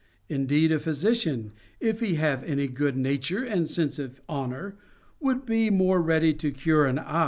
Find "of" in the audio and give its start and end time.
3.99-4.19